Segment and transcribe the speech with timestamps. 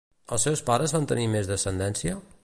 [0.35, 2.17] Els seus pares van tenir més descendència?